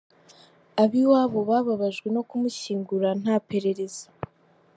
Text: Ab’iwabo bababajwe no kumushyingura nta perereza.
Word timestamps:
Ab’iwabo 0.83 1.39
bababajwe 1.49 2.07
no 2.15 2.21
kumushyingura 2.29 3.09
nta 3.21 3.35
perereza. 3.49 4.05